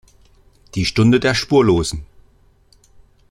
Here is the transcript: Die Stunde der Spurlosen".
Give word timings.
Die 0.73 0.85
Stunde 0.85 1.19
der 1.19 1.35
Spurlosen". 1.35 2.07